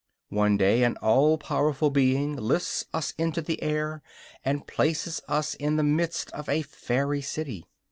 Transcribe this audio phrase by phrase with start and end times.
[0.29, 4.01] One day an all powerful being lifts us into the air
[4.43, 7.67] and places us in the midst of a fairy city.